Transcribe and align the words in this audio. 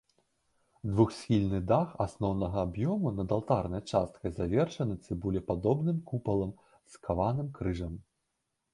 Двухсхільны 0.93 1.59
дах 1.71 1.91
асноўнага 2.05 2.57
аб'ёму 2.69 3.13
над 3.19 3.37
алтарнай 3.37 3.85
часткай 3.91 4.35
завершаны 4.41 4.95
цыбулепадобным 5.05 6.03
купалам 6.11 6.51
з 6.95 7.09
каваным 7.09 7.57
крыжам. 7.61 7.93